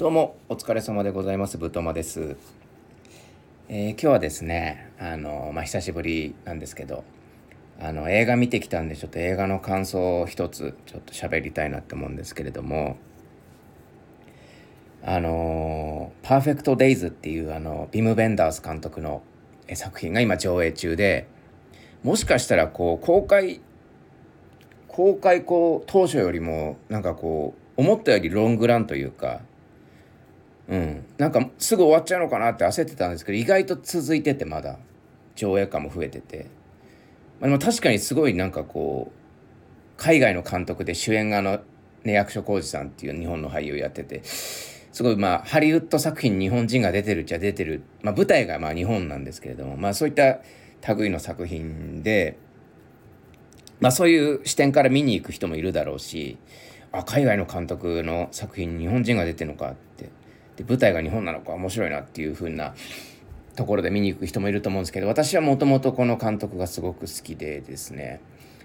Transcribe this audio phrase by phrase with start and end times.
[0.00, 1.58] どうもお疲れ様でございます。
[1.58, 2.38] ぶとまです、
[3.68, 7.04] えー、今日はですねあのまあ久しぶりなんですけど
[7.78, 12.96] あの映画見てきたんでちょっと映画の感想を一つちょっと喋りたいなって思うんですけれども
[15.04, 19.20] あの「パーフェクト・デイズ」っていうあのビム・ベンダース監督の
[19.74, 21.28] 作品が今上映中で
[22.04, 23.60] もしかしたらこう公開
[24.88, 29.42] 公開こう当初よりもなんかこう思ったよりロングランというか
[30.70, 31.04] うん。
[31.18, 34.78] なんかすぐ終わっちゃうのかなって焦ってたんですけど意外と続いててまだ。
[35.40, 36.46] 上映感も増えてて、
[37.40, 39.20] まあ、でも確かにすごいなんかこう
[39.96, 41.60] 海外の監督で主演があの
[42.04, 50.40] ね役所広司さんっていう日本の俳優やっててすごいまあハリウッド作品日本人が出てるっちゃ出てる、まあ、舞台がまあ日本なんですけれどもまあそういった
[50.94, 52.38] 類の作品で、
[53.80, 56.38] まあ、そういう視点から見に行く人もいるだろうし
[56.92, 60.10] あ海外の監督の作品日本人が出てるのかって
[60.56, 62.74] で舞台が日本なのか面白いなっていう風な
[63.56, 68.20] ところで見に行く人もいると思うんですけど私はもともとこの監督がすごく好きでですね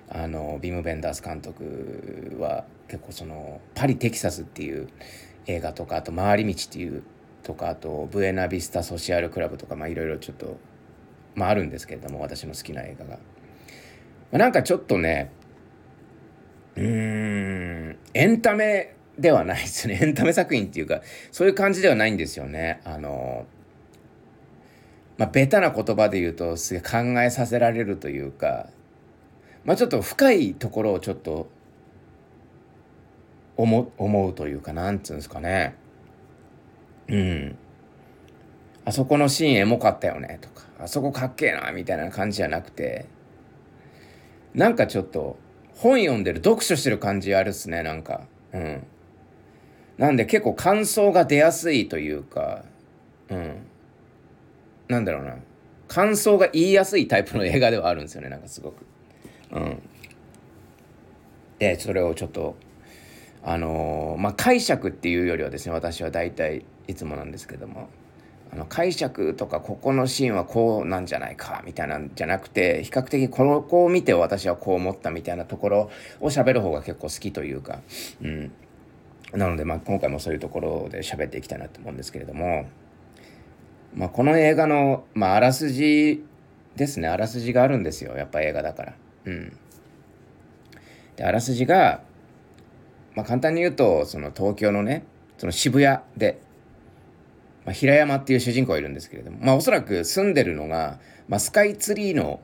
[0.09, 4.87] あのビム・ベンダース監督は結構そのパリ・テキサスっていう
[5.47, 7.03] 映画とかあと回り道っていう
[7.43, 10.57] とかあとブエナビスタ・ソシアル・クラブとかいろいろちょっと
[11.35, 13.17] まああるんですけれども私の好きな映画が、ま
[14.33, 15.31] あ、なんかちょっとね
[16.75, 19.99] うーんエンタメではないですね。
[20.01, 22.81] エンタメ作品っていうかそういう感じではないんですよね。
[22.83, 23.45] あの
[25.17, 28.67] まあベタな言葉で言うとすげえ考えさせられるというか
[29.63, 31.47] まあちょっと深いところをちょっと
[33.57, 35.75] 思思うというかなんつうんですかね。
[37.07, 37.57] うん。
[38.83, 43.07] あそこのシーンエモかったよねとかあそこかっけえなみたいな感じじゃなくて
[44.53, 45.37] なんかちょっと
[45.75, 48.21] 本読んでる読書してる感じあるっすねなんか。
[48.53, 48.83] うん。
[49.97, 52.63] なんで結構感想が出やすいというか
[53.29, 53.55] うん。
[54.87, 55.35] なんだろうな。
[55.87, 58.85] 感想が言いやすいタイプの映画ではあるんですよねなんかすごく。
[59.51, 59.81] うん。
[61.59, 62.55] でそれをちょっと
[63.43, 67.89] あのー、まあ解釈っていうよりはですね私は大体いつもなんですけども
[68.51, 75.89] あの解釈とかここのシーンはこうなんじゃないかみたいなんじゃなくて比較的この子を見て私はこう思ったみたいなところ
[76.19, 77.79] を喋る方が結構好きというか、
[78.21, 78.51] うん、
[79.33, 82.67] なのでまあ今回もそういうところで喋っていきたいなと思うんですけれども、
[83.93, 86.23] まあ、この映画の、まあ、あらすじ
[86.75, 87.07] ですね。
[87.07, 88.15] あらすじがあるんですよ。
[88.15, 88.93] やっぱ映画だから。
[89.25, 89.57] うん、
[91.15, 92.01] であらすじが、
[93.15, 95.05] まあ、簡単に言うとその東京のね
[95.37, 96.41] その渋谷で
[97.65, 102.39] まあ、平山っていう主人公がいるんですけれども、まあ、おそらく住んでるのが、まあ、スカイツリーの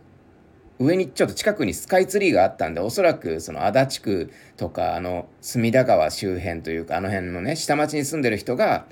[0.81, 8.87] 上にちょっと近くにスカイツリーがあったんでおそらくその足立区とかあの隅田川周辺というかあの辺のね下町に住んでる人が、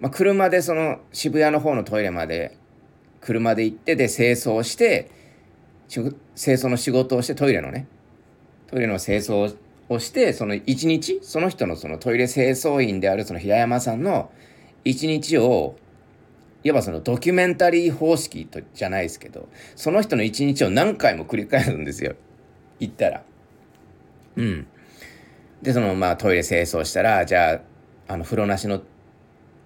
[0.00, 2.56] まあ、車でその渋谷の方のトイレまで
[3.20, 5.10] 車で行ってで清掃して
[5.88, 7.86] 清掃の仕事をしてトイレのね
[8.66, 9.56] トイレの清掃
[9.88, 14.30] をしてその一日その人のそのトイレ清掃員であるその平山さんの
[14.84, 15.76] 一日を
[16.68, 22.14] いわばそのドキュメンタリー方式とじゃないですけどその人の一日を何回も繰り返すんですよ
[22.78, 23.22] 言ったら。
[24.36, 24.66] うん。
[25.62, 27.54] でそのまあトイレ清掃したらじゃ
[28.06, 28.82] ああの風呂なしの、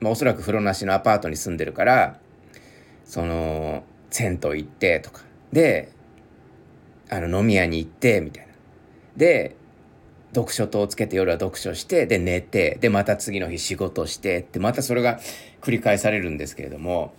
[0.01, 2.19] まあ、おそらく風呂なしのアパートに住んでるから
[3.05, 5.91] その銭湯行ってとかで
[7.11, 8.53] あの飲み屋に行ってみたいな。
[9.17, 9.57] で
[10.35, 15.21] 読書灯をつけて夜は読書してで寝てでまた次の日仕事してってまたそれが
[15.63, 17.15] 繰り返されるんですけれども、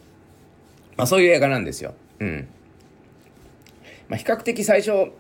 [0.98, 1.96] まあ、そういう映画なんですよ。
[2.20, 2.48] うん
[4.10, 5.12] まあ、比較的最初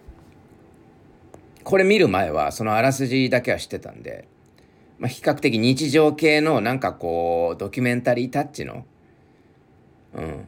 [1.63, 4.28] これ見る前はそのあらすじだけは知ってたんで、
[5.00, 8.85] まあ、比較的日常系のなんかこうドキュメンタリータッチの
[10.13, 10.47] うん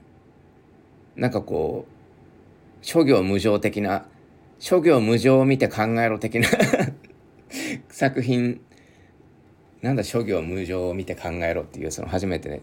[1.15, 4.05] なんかこう諸行無常的な
[4.59, 6.49] 諸行無常を見て考えろ的な
[7.89, 8.61] 作品
[9.85, 12.61] なんだ諸行無常を見て考えろっていうその初めてね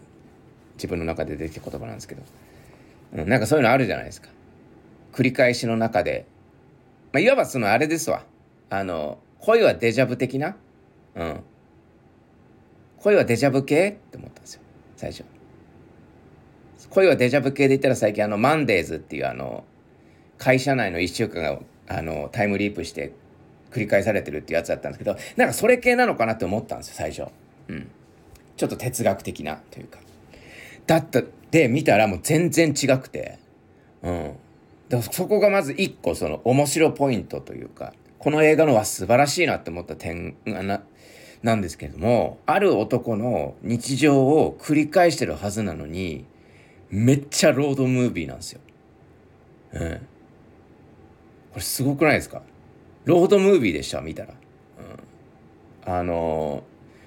[0.75, 2.21] 自分の中で出てきた言葉なんですけど、
[3.13, 4.27] うん、なんかそういうのあるじゃないですか。
[5.13, 6.25] 繰り返しの中で、
[7.13, 8.25] まあ、いわばそのあれですわ。
[8.69, 10.57] あの恋はデジャブ的な？
[11.15, 11.39] うん。
[12.97, 14.61] 恋はデジャブ系って思ったんですよ。
[14.97, 15.23] 最初。
[16.89, 19.63] 恋はデジャブ系で言ったら最近あのマンデーズっていうあの
[20.37, 23.13] 会社内の1週間があのタイムリープして
[23.73, 27.31] 繰り返されてるっていうやつだったんですけどなんかそれ系なのかなって思ったんですよ最初。
[27.67, 27.89] うん。
[28.55, 29.99] ちょっと哲学的なというか。
[30.85, 33.39] だったで見たらもう全然違くて。
[34.03, 34.33] うん。
[34.89, 40.83] でそこがまず一個その面白ポイントというかこの映画のは素晴らしいなって思った点がな
[41.41, 46.25] なんですけれどもある男の日常を繰り返してるはずなのに
[46.89, 48.61] めっちゃロードムービーなんですよ。
[49.73, 49.89] うん。
[49.89, 52.43] これすごくないですか？
[53.05, 54.33] ロードムービーでした見たら。
[55.85, 56.63] うん、あの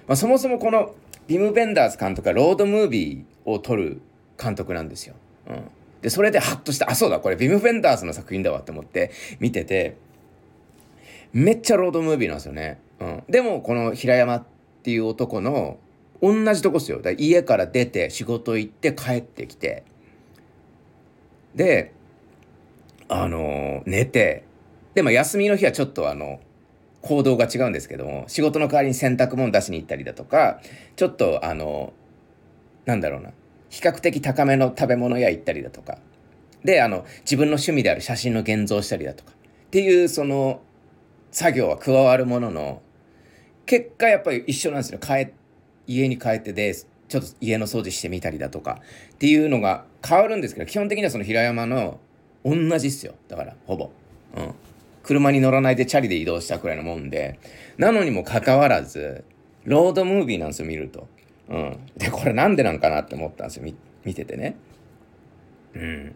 [0.07, 0.95] ー、まあ、そもそもこの
[1.27, 4.01] ヴィム・ヴェンダース監督はロードムービーを撮る
[4.41, 5.15] 監督なんですよ。
[5.49, 5.65] うん、
[6.03, 9.11] でそれでハッとしてあそうだこれヴィム・ヴェンダースの作品だわって思って
[9.41, 9.97] 見てて
[11.33, 12.81] めっちゃロードムービーなんですよね。
[13.01, 14.45] うん、でもこの平山っ
[14.83, 15.79] ていう男の
[16.23, 19.85] 同じとこっすよだ家から出て仕事行って帰ってきて
[21.55, 21.93] で
[23.09, 24.46] あの寝て
[24.97, 26.41] でも休みの日はちょっとあの
[27.03, 30.63] 行動が違うんですけども仕事の代わりに洗濯物出しに行ったりだとか
[30.97, 31.93] ちょっとあの
[32.87, 33.31] なんだろうな
[33.69, 35.99] 比較的高めの食べ物屋行ったりだとか
[36.65, 40.63] であの自分の趣味である写真の現像したりだとかっていうその
[41.31, 42.81] 作業は加わるものの
[43.67, 44.99] 結果やっぱり一緒なんですよ。
[44.99, 45.31] 帰
[45.87, 48.81] 家に帰ってでちょっと家の掃除してみたりだとか
[49.13, 52.01] っていうのが変わるんですけど基本的にはその平山の
[52.43, 53.15] 同じっすよ。
[53.29, 53.91] だからほぼ。
[54.37, 54.55] うん。
[55.07, 57.39] 車に乗らないでチャリで移動したくらいのもんで
[57.79, 59.25] なのにもかかわらず
[59.65, 61.09] ロードムービーなんですよ見ると。
[61.49, 61.79] うん。
[61.97, 63.65] でこれなんでなんかなって思ったんですよ
[64.05, 64.57] 見ててね。
[65.75, 66.15] うん。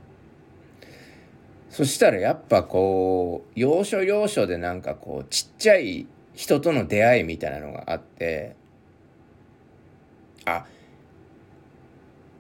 [1.69, 8.57] そしたらやっぱこう要所要所でなんかこうちっちゃい人との出会いみたいなのがあって
[10.45, 10.65] あ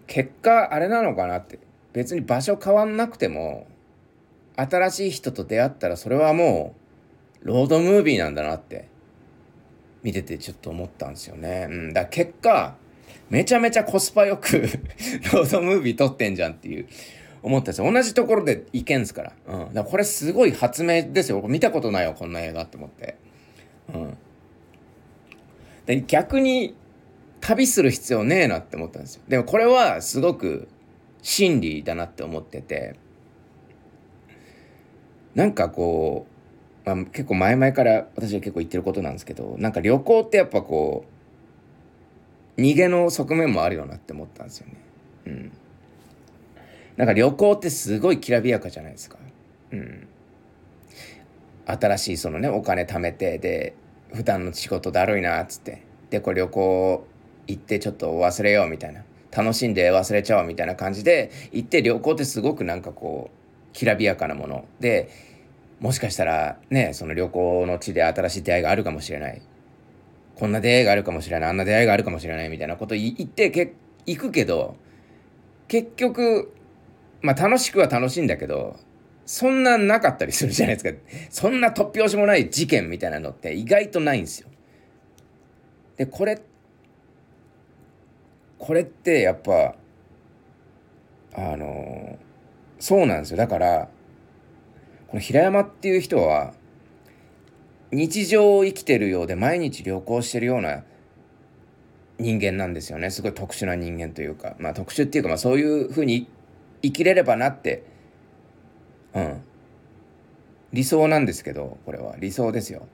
[0.07, 1.59] 結果あれなのかなって。
[1.93, 3.67] 別に場所変わんなくても
[4.57, 6.75] 新しい人と出会ったらそれはも
[7.43, 8.89] うロードムービーなんだなって
[10.03, 11.67] 見ててちょっと思ったんですよね。
[11.71, 12.77] うん、だ結果
[13.29, 14.61] めちゃめちゃコスパよく
[15.33, 16.87] ロードムービー撮ってんじゃんっていう
[17.43, 17.91] 思ったんですよ。
[17.91, 19.33] 同じところで行けんすから。
[19.47, 19.75] うん。
[19.75, 21.43] だこれすごい発明ですよ。
[21.47, 23.17] 見たことないよ、こんな映画って思って。
[23.95, 24.17] うん。
[25.87, 26.75] で逆に
[27.41, 29.23] 旅する必要ねえなって思ったんですよ。
[29.29, 30.69] でもこれはすごく
[31.23, 32.97] 真理だなって思ってて、
[35.35, 36.27] なんかこ
[36.87, 41.05] う、まあ、結構前々から私は結構言ってることなんですけど、なんか旅行ってやっぱこ
[42.57, 44.75] う、逃げの側面もあるよなって思ったんですよね。
[45.27, 45.53] うん。
[46.97, 49.19] なんか旅行ってすごいきらびやかじゃないですか。
[49.73, 50.09] うん。
[51.67, 53.75] 新しいそのね、お金貯めて、で、
[54.15, 57.07] 普段の仕事だるいなっつってでこれ旅行
[57.47, 63.40] 行ってちょっと忘れようみたいな楽しんで忘れちゃおうみたいな感じで行って旅行ってすごくなんかこう
[63.73, 65.11] きらびやかなもので
[65.81, 69.43] もしかしたらねその旅行の地で新しい出会いがあるかもしれない
[70.37, 73.75] こんな出会いがあるかもしれないあんな出会いがあるかもしれないみたいなこと言ってけ
[74.07, 74.77] 行くけど
[75.69, 76.53] 結局
[77.23, 78.77] まあ楽しくは楽しいんだけど
[79.31, 80.99] そんななかったりするじゃないですか。
[81.31, 84.49] そんな突拍子もない事件みたいなのって意外とないんですよ。
[85.97, 86.43] で、これ、
[88.59, 89.77] これってやっぱ、
[91.35, 92.19] あの、
[92.81, 93.37] そうなんですよ。
[93.37, 93.89] だから、
[95.07, 96.55] この平山っていう人は、
[97.93, 100.85] 日常を生きてるようで毎日旅行してるような
[102.19, 103.11] 人間なんですよね。
[103.11, 106.29] すごい特殊な人間というか、まあ特殊っていうか、まあそういうふうに
[106.83, 107.85] 生きれればなって
[109.15, 109.43] うん。
[110.73, 112.15] 理想なんですけどこれは。
[112.19, 112.87] 理想ですよ。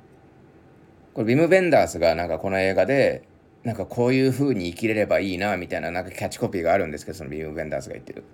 [1.15, 3.23] これビム・ベンダースがなんかこの映画で
[3.65, 8.25] なんかこういう風に生きれればいいなみたいななんかキャッチコピーがあるんですけどそのビム・ベンダースが言ってる。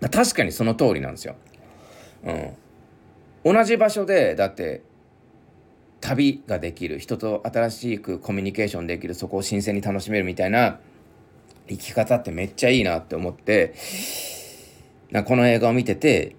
[0.00, 1.34] 確かにその通りなんですよ
[3.44, 4.82] うん同じ場所でだって
[6.00, 10.78] 旅ができる人と新しくコミュニケーションできるそこを新鮮に楽しめるみたいな
[11.68, 13.74] 生き方ってめっちゃいいなって思って
[15.10, 16.36] なこの映画を見てて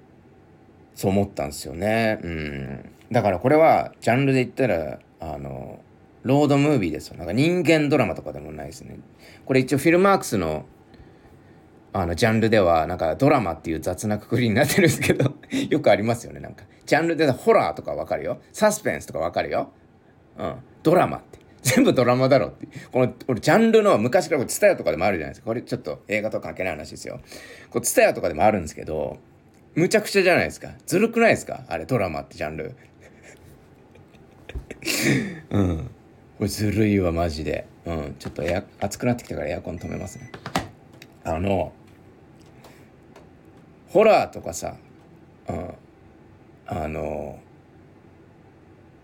[0.99, 2.19] そう思ったんですよね。
[2.21, 2.89] うん。
[3.09, 5.79] だからこれは、ジャンルで言ったら、あの、
[6.23, 7.15] ロードムービーですよ。
[7.15, 8.99] なんか人間ドラマとかでもないですね。
[9.45, 10.65] これ一応フィルマークスの、
[11.91, 15.33] あの、ジャンルでは、なんかドラマっていう雑なくくりになってるんですけど
[15.69, 16.63] よくありますよね、なんか。
[16.85, 18.39] ジャンルでホラーとかわかるよ？
[18.53, 19.71] サスペンスとかわかるよ？
[20.37, 20.55] うん。
[20.83, 21.39] ドラマって。
[21.61, 22.67] 全部ドラマだろって。
[22.91, 25.47] この、俺、ジャンルの昔から、ツタヤとかでもあるじゃないですか。
[25.47, 27.19] これちょっと映画と関係ない話ですよ。
[27.69, 29.17] こう、ツタヤとかでもあるんですけど、
[29.75, 31.63] むちゃくちゃじゃないですかずるくないですか？
[31.67, 32.73] あれドラマってジャンル
[35.51, 35.77] うん
[36.37, 40.31] これずるいわマジでうんちょっとエア暑くなってきたからエアコン止めますね
[41.23, 41.71] あの
[43.89, 44.75] ホラーとかさ、
[45.47, 45.73] うん、
[46.67, 47.39] あの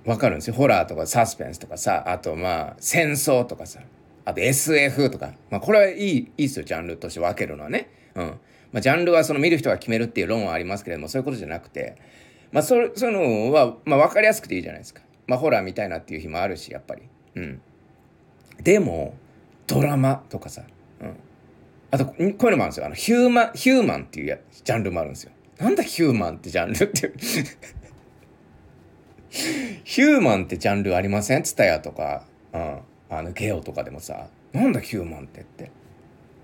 [0.06, 0.54] わかるんですよ。
[0.54, 3.82] ホラーとかサスペンスとかさあとまあ戦争とかさ
[4.24, 5.34] あと SF とか。
[5.50, 7.90] まあこれはいいいいっすよジャンルとして分けるのはね。
[8.16, 8.40] うん。
[8.72, 11.96] まあ、ジャンルはその見る人が決めるっていう論はありますけれどもそういうことじゃなくて、
[12.52, 15.02] まあ、そそういうのは、まあ、分かりやすくていいじゃないですか。
[15.28, 17.04] まあ、ホラーみたいなっていう日もあるしやっぱり。
[17.36, 17.62] うん。
[18.62, 19.16] でも
[19.68, 20.64] ドラマとかさ、
[21.02, 21.16] うん、
[21.96, 22.86] あとこういうのもあるんですよ。
[22.88, 25.32] あのヒューマンヒューマンっていうやジャンルもあるんですよ。
[25.58, 27.14] なんだヒューマンってジャンルって。
[29.86, 31.44] ヒューマンってジャンルありません？
[31.44, 34.28] ツタヤとか、うん、あのゲオとかでもさ。
[34.52, 35.72] なんだヒューマンってって。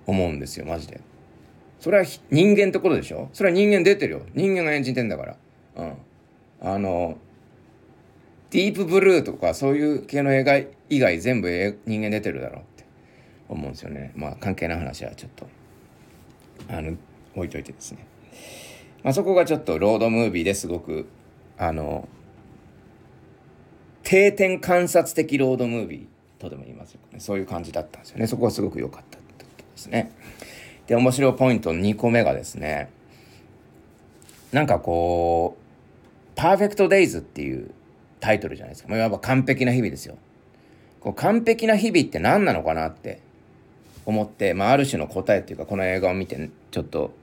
[0.07, 1.01] 思うんですよマジで。
[1.79, 3.29] それは人間ってことでしょ？
[3.33, 4.21] それは人間出てるよ。
[4.33, 5.37] 人間が演じてんだから。
[5.75, 5.93] うん。
[6.61, 7.17] あの
[8.49, 10.57] ディープブルーとかそういう系の映画
[10.89, 12.63] 以外全部人間出てるだろ。
[12.70, 12.70] う
[13.53, 14.11] 思うんですよね。
[14.15, 15.47] まあ関係ない話はちょっと
[16.69, 16.95] あの
[17.35, 18.05] 置いといてですね。
[19.03, 21.07] まあそこがちょっとロードムービーですごく
[21.57, 22.07] あの
[24.03, 27.19] 定点観察的ロードムービーとでも言いますよね。
[27.19, 28.27] そういう感じだったんですよね。
[28.27, 30.11] そこはすごく良かったってことですね。
[30.87, 32.89] で面白いポイント2個目がですね
[34.51, 35.61] なんかこう
[36.35, 37.71] 「パーフェクト・デイズ」っていう
[38.19, 38.89] タイトルじゃないですか。
[38.89, 40.17] もういわば完璧な日々ですよ。
[40.99, 43.19] こう完璧な日々って何なのかなって
[44.05, 47.13] 思って、まあ、ある種の答えっていうか、この映画を見て、ちょっと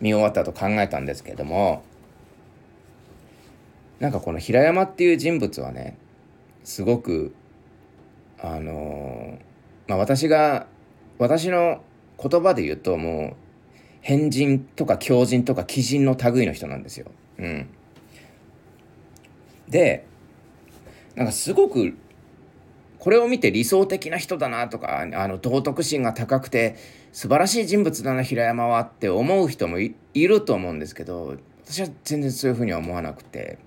[0.00, 1.82] 見終わったと考えたんですけれども、
[4.00, 5.96] なんかこの平山っていう人物はね、
[6.64, 7.34] すごく、
[8.38, 9.38] あの
[9.88, 10.66] まあ、私が、
[11.18, 11.80] 私の
[12.22, 13.36] 言葉で言うともう、
[14.00, 17.06] 変人とか狂人とか鬼人の類の人なんですよ。
[17.38, 17.68] うん。
[19.68, 20.04] で、
[21.14, 21.96] なんかすごく
[23.06, 26.74] これを見て理想的な人だなとかあの道徳心が高くて
[27.12, 33.58] 素晴らしい人物だな平山はって思う人もいると思うんですけど私は全然そういうふうには思わなくて。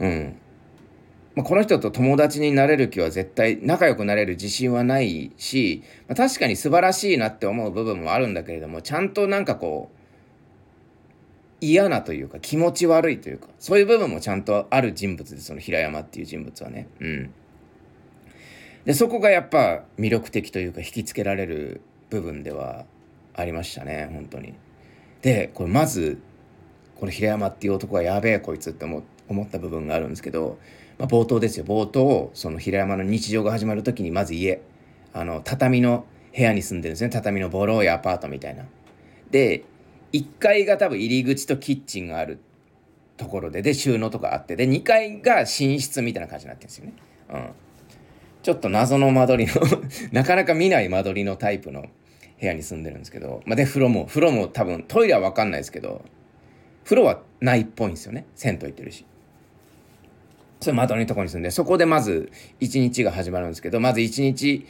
[0.00, 0.36] うん、
[1.36, 9.96] まあ、この人と友達になれる気は絶対仲良くなれる自信はないし、まあ、確かに素晴らしいなって思う部分もあるんだけれどもちゃんとなんかこう
[11.60, 16.88] 嫌なというか気持ち悪いというかそういう部分もちゃんとある人物でその平山っていう人物はね。
[16.98, 17.30] うん。
[18.86, 22.86] でそこがやっぱ魅力的というか引きつけられる部分では
[23.34, 24.54] ありましたね本当に。
[25.22, 26.18] でこれまず
[26.94, 29.02] この平山っていう男がやべえこいつって思
[29.42, 30.58] った部分があるんですけど、
[30.98, 31.66] まあ、冒頭ですよ。
[31.66, 34.62] 冒頭その平山の日常が始まる時にまず家
[35.12, 37.10] あの畳の部屋に住んでるんですね。
[37.10, 38.64] 畳のボロいアパートみたいな。
[39.32, 39.64] で
[40.12, 42.38] 1階が多分入り口とキッチンがある
[43.16, 46.92] ところでで収納とかあってで2階が寝室みたいな感じになってるんですよね。
[47.30, 47.50] うん、
[48.46, 49.60] ちょっと謎の間取りの
[50.12, 51.86] なかなか見ない間取りのタイプの
[52.40, 56.04] 部屋に住んでるんですけど、まあ、で風呂も風呂も多分トイレは分かんないですけど
[56.84, 59.04] 風呂はないっぽいんですよね銭湯行ってるし。
[60.60, 64.64] それ間取りのとこに住んでそこでまず一日が始まるんですけどまず一日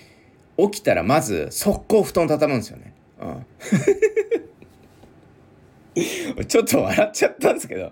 [0.57, 2.95] 起きたらまず速攻布団畳むんですよね。
[3.21, 3.47] うん
[6.49, 7.91] ちょっと笑っちゃったんですけど、も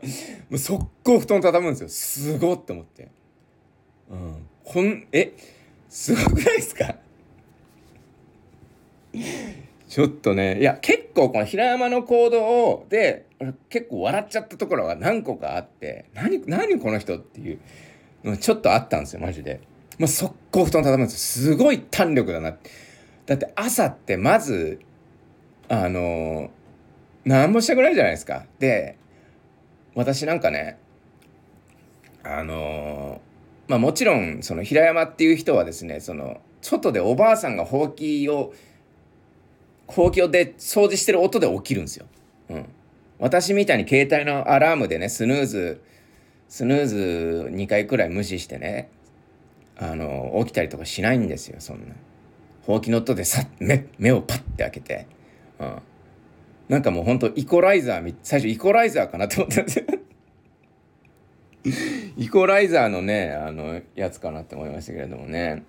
[0.53, 1.89] う速攻布団畳むんですよ。
[1.89, 3.09] すごって思って。
[4.11, 4.47] うん。
[4.65, 5.35] こん、え、
[5.95, 6.97] すごくないですか？
[9.89, 13.27] ちょっとね、いや、結構この平山の行動で、
[13.69, 17.61] 結構笑っちゃったところが何個かあって、何、何この人っていう
[18.25, 19.61] のちょっとあったんですよ、マジで。
[20.01, 21.53] もう速攻布団畳むんですよ。
[21.53, 22.57] すごい弾力だな。
[23.27, 24.81] だって朝ってまず、
[25.69, 26.51] あのー
[27.25, 28.47] 何もしたくないじゃないですか。
[28.59, 28.99] で、
[29.95, 30.77] 私なんかね、
[32.25, 33.34] あのー、
[33.69, 38.53] まあもちろん、その平山っていう人はですね、その、外でおばあさんがほうきを、
[39.87, 42.07] ほうきをで掃除してる音で起きるんですよ。
[42.51, 42.67] うん。
[43.19, 45.83] 私みたいに携帯のアラームでね、スヌーズ、
[46.49, 48.91] スヌーズ2回くらい無視してね、
[49.77, 51.95] あの、起きたりとかしないんですよ、そんな。
[52.63, 55.07] ほうきの音でさ目、目をパッて開けて、
[55.59, 55.79] うん。
[56.69, 59.85] なんかもうほんとイコライザー最初イコライザーかなと思ったんですよ
[62.17, 65.63] イコライザーのねあのやつかなって思いましたけれどもね。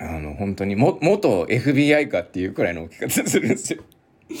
[0.00, 3.82] あの本当にも元 FBI かっていうくらいの起き方するんですよ。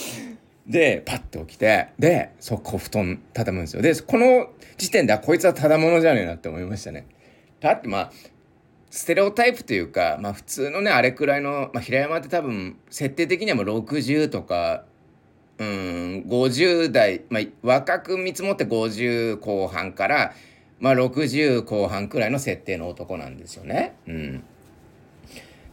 [0.68, 3.82] でパッと起きてで速攻布団畳むんですよ。
[3.82, 7.06] でこの時点ではこいつはただものじゃねえなって思いましたね。
[7.60, 8.12] だってまあ
[8.90, 14.84] ステレオタイプというか、まあ普通のね、あれくらいの、まあ平山って多分、設定的にはもう60とか
[15.58, 20.32] うん、50代、まあ、若く見積もって50後半から、
[20.78, 23.96] まあ、60後半くらいの設定の男なんですよね。
[24.06, 24.44] うん。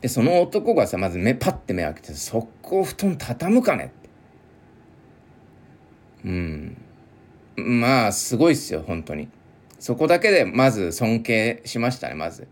[0.02, 4.10] で、その男がさ、まず目、パッて目開けて、速攻布団畳むかねって。
[6.26, 6.78] うん。
[7.58, 9.30] まあ、すごいっすよ、本当に。
[9.80, 12.48] そこだけで、まず尊敬しましたね、まず。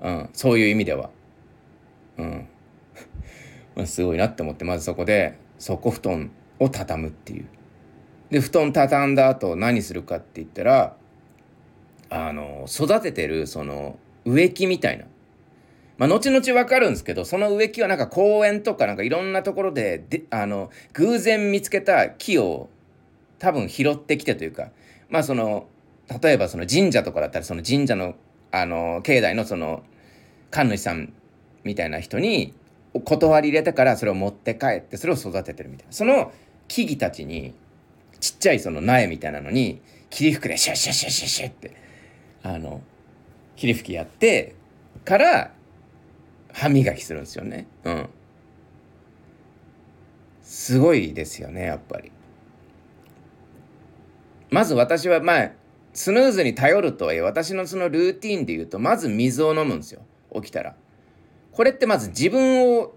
[0.00, 1.10] うん、そういう意味では。
[2.16, 2.48] うん。
[3.76, 6.30] まあ、すごいなって思って、まずそこで、速攻布団
[6.64, 7.46] を畳むっていう。
[8.30, 10.96] で布団畳んだ後何するかって言ったら
[12.10, 15.04] あの育ててるその植木みたいな
[15.96, 22.68] まあ、後々わかるんですけど、その植木はなんか公園とかなんかいろんなところで、で、あの、偶然見つけた木を
[23.38, 24.70] 多分拾ってきてというか、
[25.08, 25.68] まあその、
[26.20, 28.16] 例えばその神社とかだったらその神社の、
[28.50, 29.84] あの、境内のその、
[30.50, 31.12] 神主さん
[31.62, 32.54] みたいな人に
[33.04, 35.92] 断り入れてからそれを持って帰ってそれを育ててるみたいな。
[35.92, 36.32] その
[36.68, 37.54] 木々たちに、
[38.20, 39.80] ちっちゃいその苗みたいなのに、
[40.10, 41.76] 霧吹きでシュッシュッシュッシュッシュッって、
[42.42, 42.82] あの、
[43.56, 44.54] 霧吹きやって、
[45.04, 45.52] から、
[46.52, 47.66] 歯磨きするんですよね。
[47.84, 48.08] うん。
[50.42, 52.12] すごいですよね、やっぱり。
[54.50, 55.50] まず私は、まあ、
[55.92, 60.02] スヌーズに頼るとはいえ、私のそのルーティンで言うと、まず水を飲むんですよ。
[60.34, 60.76] 起きたら。
[61.50, 62.94] これってまず自分を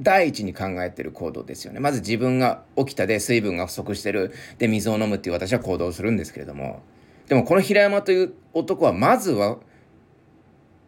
[0.00, 1.80] 第一に考えてる行動ですよね。
[1.80, 4.32] まず自分が起きたで水分が不足してる。
[4.58, 6.82] で、水を飲むっていう私は行動するんですけれども。
[7.28, 9.58] でもこの平山という男はまずは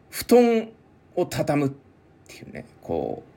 [0.08, 0.70] 布団
[1.16, 1.72] を畳むっ
[2.26, 3.30] ていうね、こう、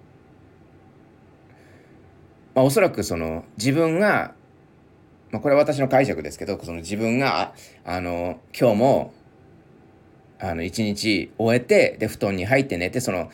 [2.56, 4.34] まあおそらくその自分が、
[5.32, 7.54] まあこれは私の解釈ですけど、その自分が、
[7.84, 9.14] あの、今日も、
[10.40, 13.32] あの、一日終えて、で、布団に入って寝て、その、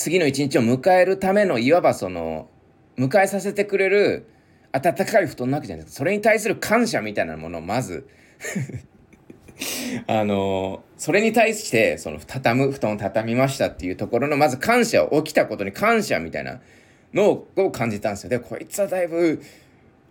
[0.00, 2.48] 次の一日を迎えるためのいわばその
[2.96, 4.30] 迎えさせてくれる
[4.72, 5.98] 暖かい布団なわけじゃないですか。
[5.98, 8.08] それに対する感謝みたいなものをまず。
[10.06, 16.62] あのそれに対してその畳む布団を畳みましたっていうところのまず感謝を起きたことに感謝みたいな
[17.12, 18.30] のを感じたんですよ。
[18.30, 19.42] でこいつはだいぶ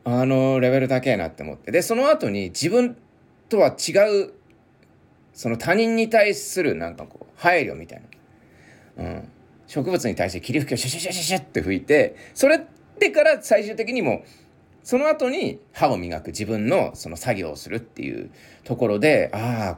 [0.03, 1.71] あのレベル高いなって思って。
[1.71, 2.95] でその後に自分
[3.49, 3.93] とは違
[4.23, 4.33] う
[5.33, 8.03] その他人に対するなんかこう配慮みたい
[8.95, 9.29] な、うん、
[9.69, 12.65] 植物に対して霧吹きをシュシュシュシュシュって吹いてそれ
[12.97, 14.23] でから最終的にも
[14.83, 18.31] その後に歯を磨く自分のその作業をするっていう
[18.63, 19.77] ところであ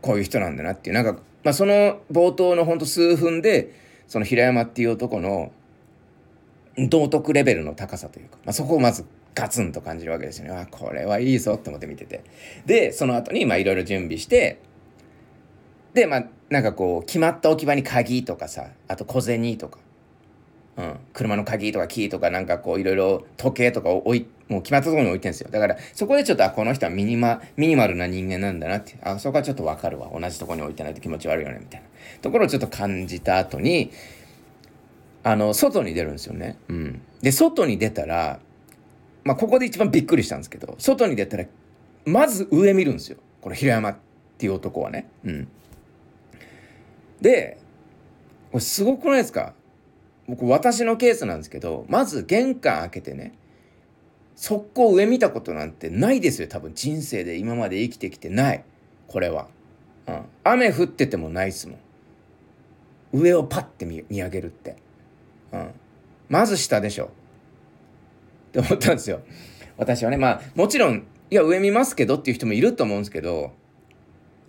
[0.00, 3.74] こういう人なんだなっていうなんか、まあ、その冒頭のほんと数分で
[4.06, 5.50] その平山っていう男の
[6.88, 9.04] 道徳レベルの高さというか、まあ、そこをまず
[9.34, 10.52] ガツンと感じるわけですよね。
[10.54, 12.22] あこれはいいぞって思って見てて。
[12.64, 14.60] でその後にいろいろ準備して
[15.96, 19.78] でまあなんかこう決まった置き場に鍵とかさあと小銭とか、
[20.76, 25.48] うん、車の鍵とかキーとかなんかこういろいろ時計とかを置いもう決まったところに置いてるんですよ。
[25.50, 28.98] だからそこでちょっとあこの人はミニマミニマルな人間なんだなって。
[29.02, 30.10] あそこはちょっとわかるわ。
[30.12, 31.58] 同じところに置いてないと気持ち悪いよね。
[31.60, 31.86] みたいな。
[32.20, 33.90] ところをちょっと感じた後に
[35.24, 36.58] あの外に出るんですよね。
[36.68, 38.38] うん、で外に出たら
[39.24, 41.46] まあここで一番びっくりしたんですけど外に出たら
[42.04, 43.16] まず上見るんですよ。
[43.40, 43.96] この平山っ
[44.36, 45.08] ていう男はね。
[45.24, 45.48] うん。
[47.20, 47.58] で、
[48.50, 49.54] これすごくないですか？
[50.28, 53.32] 僕私のケースなんですけど、まず玄関開けてね、
[54.34, 56.48] 速攻上見たことなんてないですよ。
[56.48, 58.64] 多分人生で今まで生きてきてない。
[59.08, 59.48] これは。
[60.06, 60.22] うん。
[60.44, 61.78] 雨降っててもないっすもん。
[63.12, 64.76] 上をパッて見上げるって。
[65.52, 65.70] うん。
[66.28, 67.06] まず下でしょ。
[67.06, 67.08] っ
[68.52, 69.20] て思ったんですよ。
[69.76, 73.52] 私はね、まあもちろん、いや上見ますけどっていう人もいると思うんですけど、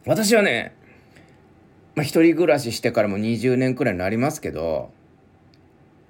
[0.05, 0.75] 私はね、
[1.97, 4.91] まあ、一人暮らししてからも20年くらいになりますけど、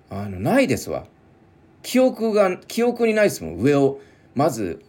[0.09, 1.05] あの、ないですわ。
[1.81, 3.55] 記憶が、記憶にないですもん。
[3.55, 4.01] 上を、
[4.35, 4.83] まず、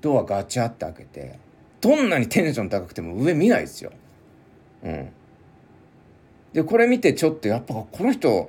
[0.00, 1.40] ドアガチャって開けて、
[1.80, 3.90] どんなにテンション高くても上見ないですよ。
[4.84, 5.08] うん。
[6.52, 8.48] で、これ見てちょっとやっぱこの人、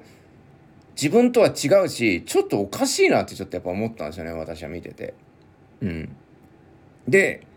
[0.95, 5.15] 自分とは違うし、ちょっとおかしいなってちょっとやっぱ思ったんですよね、私は見てて。
[5.81, 6.15] うん。
[7.07, 7.47] で、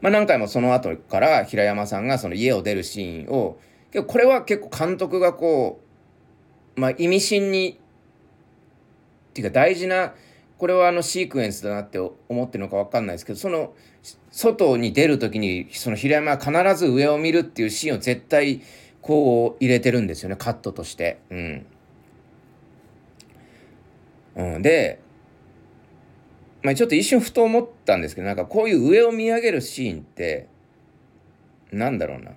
[0.00, 3.58] まあ何回もその後から平山さんがその家を出るシーンを
[3.92, 5.80] けどこれは結構監督がこ
[6.76, 7.78] う、まあ、意味深に
[9.30, 10.14] っていうか大事な
[10.58, 13.72] これはあのシークエンスだなって思ってるのか分かんないですけどその
[14.30, 18.60] 外に出る時にその平山は必ず上を見るっていうシーンを絶対
[19.00, 21.18] こう入れてるんですよねカットとして。
[21.30, 21.66] うん。
[24.36, 25.00] うん、で、
[26.62, 30.46] まあ、ちょっと一瞬ふと思ったんですけどなんかこういう上を見上げるシーンって
[31.72, 32.32] なんだろうな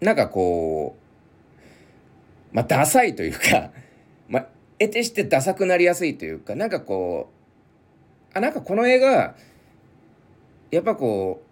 [0.00, 0.96] なんかこ
[2.52, 3.70] う、まあ、ダサいというか、
[4.28, 4.46] まあ、
[4.78, 7.28] 得てしてダサくなりやすいというか、なんかこ
[8.34, 9.36] う、あ、なんかこの映画、
[10.70, 11.42] やっぱこ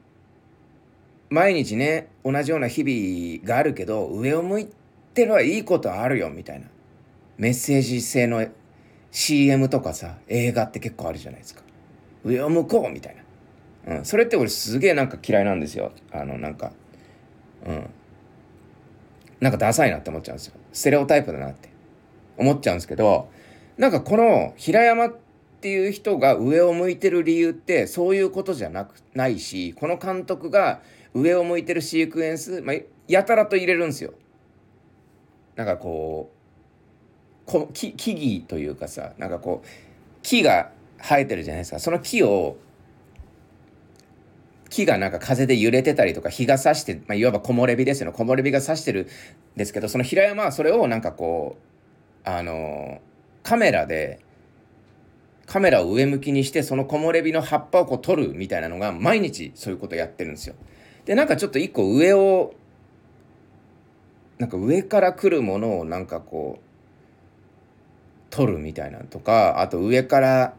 [1.30, 4.68] う、毎日ね、同じような日々があるけど、上を向い
[5.14, 6.66] てるはいいことあるよ、みたいな。
[7.38, 8.46] メッセージ性の
[9.10, 11.62] CM とかさ、映画って結構あるじゃないですか。
[12.24, 13.16] 上を向こうみたい
[13.86, 13.96] な。
[13.96, 14.04] うん。
[14.04, 15.92] それって俺すげえなんか嫌いなんですよ。
[16.12, 16.72] あの、なんか、
[17.66, 17.90] うん。
[19.44, 20.54] なんかダサいなって思っちゃうんですよ。
[20.72, 21.68] ステレオタイプだなって
[22.38, 23.28] 思っちゃうんですけど、
[23.76, 25.16] なんかこの平山っ
[25.60, 30.80] ていう人が上を向いてる理由ってそういうことじゃなくないし、この監督が
[31.12, 32.76] 上を向いてるシークエンス、まあ、
[33.06, 34.14] やたらと入れるんですよ。
[35.56, 36.32] なんかこ
[37.46, 39.68] うこ木木々というかさなんかこう
[40.22, 42.56] 木が生えてるじゃないですかその木を
[44.74, 49.06] 木がなんか風で揺れてたりとか日が差して、まあ、いわば木漏れ日ですよね木漏れ日が差してるん
[49.56, 51.58] ですけどその平山はそれをなんかこ
[52.26, 53.00] うあの
[53.44, 54.20] カメラで
[55.46, 60.56] カメラを上向きにしてその木漏れ日の葉っぱをこう撮るみたいなのが毎日そういうことやってるんですよ。
[61.04, 62.54] でなんかちょっと一個上を
[64.38, 66.64] なんか上から来るものをなんかこう
[68.30, 70.54] 撮るみたいなとかあと上から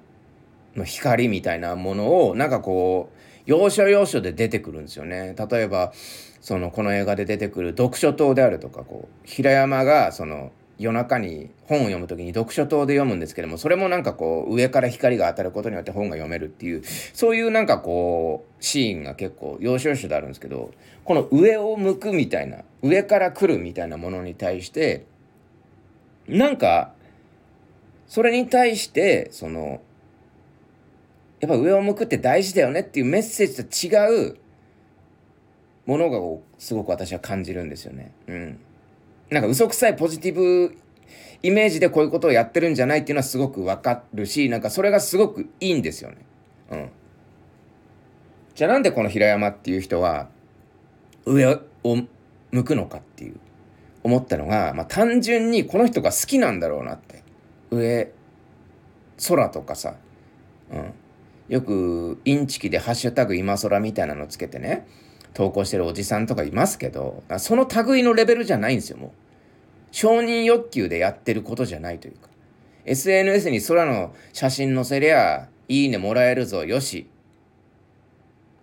[0.76, 3.15] の光みたいなものをなんかこう
[3.46, 5.36] 要所要所で出てくるんですよね。
[5.50, 5.94] 例えば
[6.42, 20.72] そのこの映画で出てくる読書灯であるとかこう平山がその夜中に本を読む時に読書灯で読むんですけどもそれもなんかこう上から光が当たることによって本が読めるっていうそういうなんかこうシーンが結構要所要所であるんですけど
[21.06, 25.06] この上を向くみたいな上から来るみたいなものに対して
[26.28, 26.92] なんか
[28.08, 29.82] それに対してその
[31.40, 34.38] やっぱ上を向くって大事だよねっていうメッセージと違う
[35.86, 36.20] ものが
[36.58, 38.12] すごく私は感じるんですよね。
[38.28, 38.60] うん。
[39.30, 40.76] なんか嘘くさいポジティブ
[41.44, 46.18] イメージでこういうことをやってるんじゃないっていうのはすごくわかるし、なんかそれがすごくいいんですよね。
[46.72, 46.90] うん。
[48.56, 50.30] じゃあなんでこの平山っていう人は
[51.26, 51.98] 上を
[52.52, 53.36] 向くのかっていう
[54.04, 57.24] 思ったのが、まあ単純にこの人が好きなんだろうなって。
[57.70, 58.12] 上、
[59.28, 59.96] 空とかさ、
[60.72, 60.94] うん。
[61.48, 64.88] よくインチキでハッシュタグ今空みたいなのつけてね、
[65.34, 69.12] 投稿してるおじさんとかいますけど、その類のレベルじゃないんですよ、もう。
[69.92, 72.30] 承認欲求でやってることじゃないというか。
[72.86, 77.08] SNS に空の写真載せりゃ、いいねもらえるぞ、よし。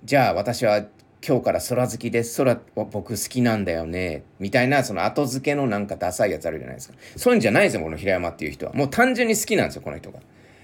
[0.04, 0.86] じゃあ私は
[1.24, 2.36] 今日から空好きです。
[2.38, 4.24] 空は僕好きなんだよね。
[4.40, 6.94] みたいな、その後付けのなんかダサいやつあるじゃないですか。
[7.16, 8.72] そういうんじゃないですよ、この平山っていう人は。
[8.72, 10.18] もう単純に好きなんですよ、この人が。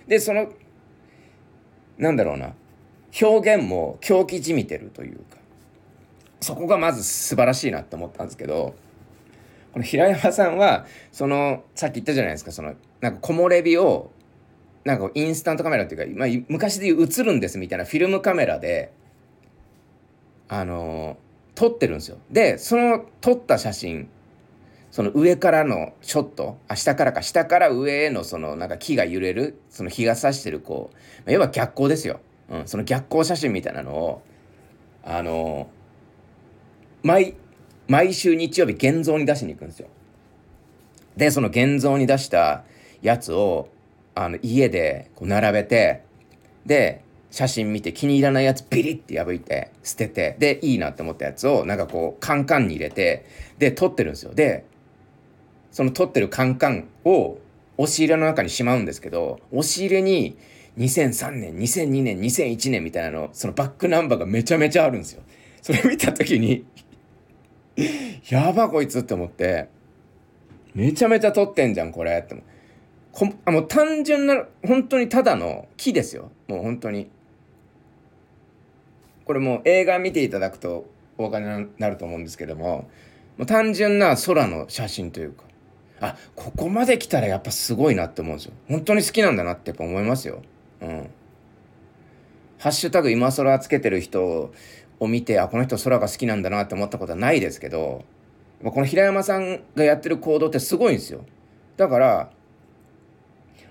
[0.09, 0.49] で、その、
[1.99, 2.55] なんだろうな。
[3.21, 5.39] 表現も狂気じみてるというか。
[6.41, 8.75] そこがまず素晴らしいなって思ったんですけど、
[9.73, 14.13] この平山さんは、その、さっき言ったじゃないですか、その、なんか木漏れ日を、
[14.85, 18.93] なんかインスタントカメラっていうか、まあ、昔で言う映るんですみたいなフィルムカメラで、
[20.49, 21.19] あの
[21.55, 22.19] 撮ってるんですよ。
[22.31, 24.09] で、その撮った写真、
[24.99, 30.91] その上からのショット、あ、下からか、下から上へのそのなんか木が揺れる、その日が差してるこ
[31.25, 32.19] う、要は逆光ですよ。
[32.51, 34.23] うん、その逆光写真みたいなのを、
[35.05, 35.69] あの
[37.05, 37.37] 毎、
[37.87, 39.87] 毎週日曜日現像に出しに行くんですよ。
[41.17, 42.65] で、その現像に出した
[43.01, 43.69] やつを、
[44.17, 46.03] あの、家でこう並べて、
[46.67, 53.27] で、写真見て気に入らないやつビリって破いて捨てて、で、いいなって思ったやつをなんかこうカンカンに入れて、
[53.59, 54.35] で、撮ってるんですよ。
[54.35, 54.65] で、
[55.71, 57.39] その撮ってるカンカンを
[57.77, 60.37] 押し入れの中にしまうんですけど、押し入れに
[60.79, 65.23] 2003年、2002年、2001年みたいなの、そのバックナンバーがめちゃめちゃあるんですよ。
[65.63, 66.65] それ見た時に
[68.31, 69.69] やばこいつって思って、
[70.75, 72.37] めちゃめちゃ撮ってんじゃん、これって。
[73.13, 76.31] こあもう単純な、本当にただの木ですよ。
[76.47, 77.11] もう本当に。
[79.25, 82.89] これもう映画見ていただくとお分かりになると思うんですけども、
[83.37, 85.45] もう単純な空の写真というか、
[86.01, 88.53] あ、ここまで来たらやっぱすごいなって思うんですよ。
[88.69, 90.43] 本当に好きなんだなってやっぱ思いますよ。
[90.81, 91.11] うん。
[92.59, 94.53] ハッシュタグ今空つけてる人
[95.01, 98.05] を見て、あ、この人空が好きなんだなって思ったことはないですけど、
[98.65, 101.25] この平山さんがやってる行動ってすごいんですよ。
[101.77, 102.31] だから、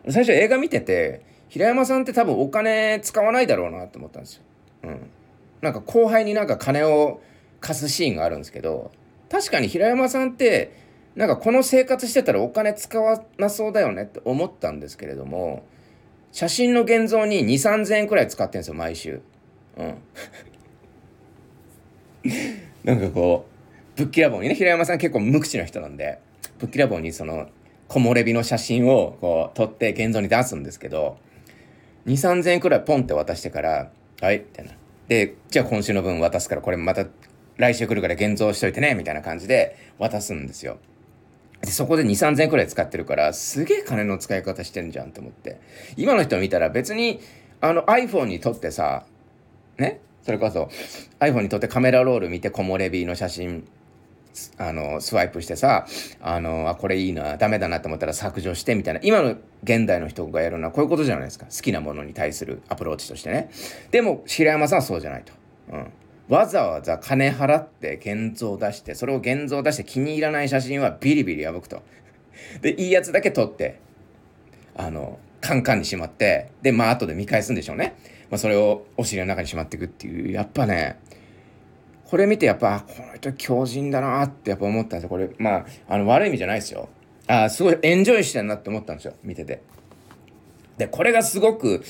[0.09, 4.43] 最初映画見てて、平山さんって多分お金使わないだろうなって思ったんですよ。
[4.83, 5.09] うん。
[5.61, 7.21] なんか後輩になんか金を
[7.59, 8.91] 貸すシーンがあるんですけど、
[9.29, 10.86] 確かに平山さんって、
[11.17, 15.65] なんかこの生活してたらお金使わなそうだよねって思ったんですけれども、
[16.31, 19.21] 写真の現像に2、3000円くらい使ってるんですよ、毎週。
[19.77, 19.95] うん。
[22.85, 23.47] なんかこ
[23.95, 26.19] う、ぶっきらぼうにね、平山さん結構無口な人なんで、
[26.59, 27.49] ぶっきらぼうにその、
[27.87, 31.17] 木漏れ日の写真をこう撮って現像に出すんですけど、
[32.05, 34.69] 2、3000円くらいポンって渡してから、はい、ってな。
[35.07, 37.07] で、じゃあ今週の分渡すからこれまた
[37.57, 40.77] 来週来るから現像しといてね、みたいな感じで渡すんですよ。
[41.61, 45.59] で、そこで2、3000円くらい使ってるから、すげえ金の使い方してんじゃんって思って。
[45.95, 47.19] 今の人見たら別に、
[47.61, 49.05] あの iPhone に撮ってさ、
[49.77, 49.99] ね？
[50.23, 50.69] それこそ
[51.19, 53.65] iPhone に撮ってカメラロール見て木漏れ日の写真
[54.57, 55.87] あのスワイプしてさ
[56.19, 58.99] あのあこれいいなダメだなと思ったら削除してみたいな。
[59.03, 61.45] 今の現代の人がやるのはこういうことじゃないですか。
[61.45, 63.49] 好きなものに対するアプローチとしてね。
[63.91, 65.31] でも白山さんはそうじゃないと、
[65.71, 65.91] うん、
[66.29, 71.81] わざわざ金払って現像出してそれを現像出して気に入らない写真はビリビリ破くと。
[72.61, 73.79] でいいやつだけ撮って
[74.75, 77.95] あのカンカンにしまってでまあ後で見返すんでしょうね、
[78.29, 80.99] まあ、それをお尻の中にしまっていくっていうやっぱね
[82.05, 85.09] これ見てやっぱこの人強靭だなってやっぱ思ったんですよ。
[85.09, 86.89] これまああの悪い意味じゃないですよ。
[87.27, 89.61] ああすごいエンジョイしてんなって思ったんですよ見てて。
[90.77, 91.83] でこれがすごく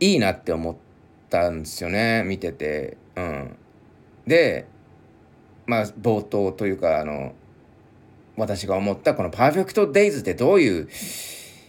[0.00, 0.85] いいなって思って
[1.28, 2.96] たんですよね見てて。
[3.16, 3.56] うん。
[4.26, 4.66] で
[5.66, 7.34] まあ冒頭というかあの
[8.36, 10.88] 私が思ったこのパーフェクトデイズってどういう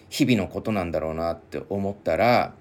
[0.09, 2.53] 日々のことなんだろうなって思ったら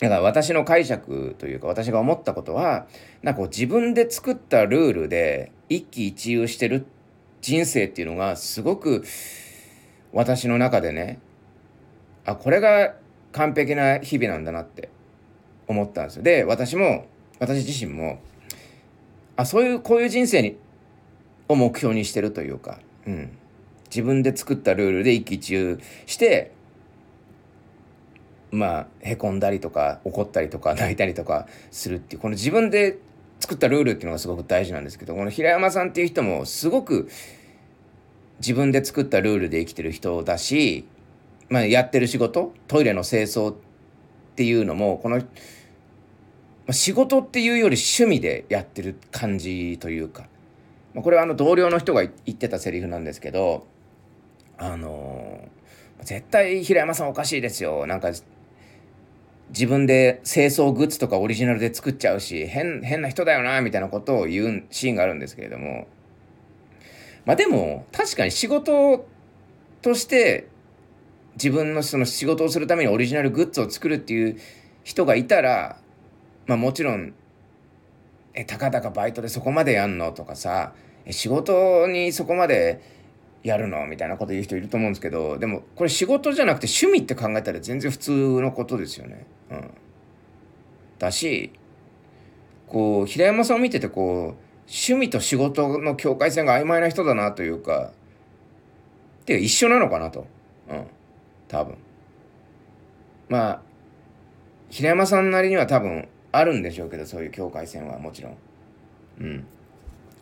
[0.00, 2.86] だから私の解釈というか私が思ったことは
[3.22, 6.86] なんかこう自分で作ったルールで一喜一憂してる
[7.40, 9.04] 人生っていうのがすごく
[10.12, 11.20] 私の中でね
[12.24, 12.94] あこれが
[13.32, 14.88] 完璧な日々なんだなって
[15.66, 16.22] 思ったんですよ。
[16.22, 17.06] で私も
[17.38, 18.20] 私自身も
[19.36, 20.56] あそういうこういう人生に
[21.48, 23.36] を目標にしてるというか、うん、
[23.86, 26.52] 自分で作ったルールで一喜一憂して
[28.50, 32.98] まあへこんだりとか怒ったりとか泣いたりとかするっていうこの自分で
[33.40, 37.08] 作ったルールっていうのがすごく大事なんですけどこの平山さんっていう人もすごく
[38.38, 40.86] 自分で作ったルールで生きてる人だし、
[41.48, 43.54] まあ、やってる仕事トイレの清掃
[44.34, 45.24] っていうのもこの、ま
[46.70, 50.26] あ、仕事っていうより趣味でやってる感じというか、
[50.92, 53.64] まあ、これはあの同僚の人が言ってたセリフなんですけど
[54.58, 55.48] あの、
[56.02, 57.86] 絶対平山さんおかしいですよ。
[57.86, 58.10] なんか
[59.50, 65.86] 自分で清掃グッズとかオリジナルで作っちゃうし変変な人だよなみたいなことを言うシーンがあるんですけれども。
[67.24, 69.06] まあでも確かに仕事
[69.80, 70.48] として
[71.34, 74.38] 自分のその仕事をするためにオリジナルグッズを作るっていう
[74.82, 75.78] 人がいたら
[76.46, 77.14] まあもちろん
[78.34, 80.72] えたかだかバイトでそこまでやんのとかさ
[81.10, 82.80] 仕事にそこまで
[83.42, 83.86] やるの？
[83.86, 89.26] みたいなこと言う人いると思うんですけどでもこれ仕事じゃなくて趣味って考えたら全然普通のことですよね。
[89.50, 89.70] うん、
[90.98, 91.52] だし
[92.66, 97.92] こう平山さんを見ててこう趣味と仕事の境界線が曖昧な人だなというか
[99.22, 100.26] っていうか一緒なのかなと。
[100.70, 100.86] うん、
[101.54, 101.76] 多分。
[103.28, 103.62] まあ
[104.70, 108.36] 平山さんなりには多分あるんでしょうけどそういう境界線はもちろん。
[109.20, 109.46] うん。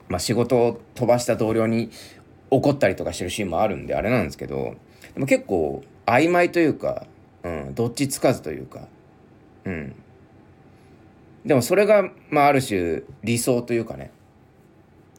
[0.08, 1.90] まあ仕事を飛ばした同僚に
[2.50, 4.76] 怒ったりとかしてるシーンもあるんであれなんですけど
[5.14, 7.06] でも結構曖昧というか、
[7.42, 8.88] うん、どっちつかずというか、
[9.64, 9.94] うん、
[11.46, 14.10] でもそれが、まあ、ある種理想というかね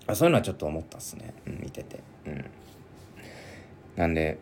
[0.05, 2.45] あそういうのはちょっと思ったっすね、うん、見てて、うん、
[3.95, 4.37] なんで、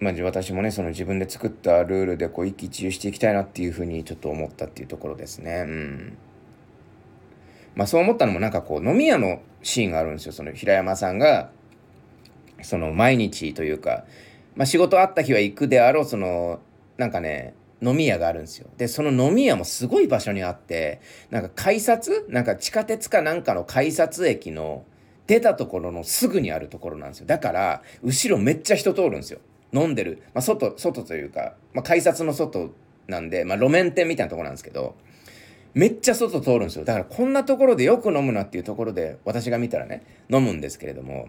[0.00, 6.16] まあ、私もねその自分で作ったルールでこう一喜一憂していきたいなっていうふうにちょっと思ったっていうところですねうん
[7.74, 11.50] まあそう思ったのもなんかこう飲み屋のシーンがあるんですよその平山さんが
[12.62, 14.04] その毎日というか、
[14.56, 16.60] まあ、仕事あった日は行くであろうその
[16.96, 18.68] なんかね飲み屋があるんですよ。
[18.76, 24.84] で、その飲み屋もすごい場所にあって、なんか改札なんか地下鉄かなんかの改札駅の
[25.26, 27.26] 出たところのすぐにあるところなんですよ。
[27.26, 29.40] だから、後ろめっちゃ人通るんですよ。
[29.72, 30.22] 飲んでる。
[30.34, 32.70] まあ、外、外というか、まあ、改札の外
[33.08, 34.96] なんで、まあ、路面店みたいなとこなんですけど、
[35.74, 36.84] めっちゃ外通るんですよ。
[36.84, 41.28] だからこんなところでよく飲むなっていうところで、私が見たらね、飲むんですけれども、